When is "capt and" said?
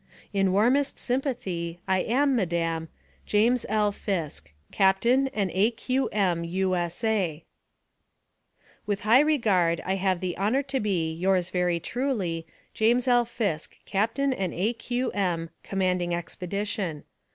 4.71-5.29, 13.85-14.33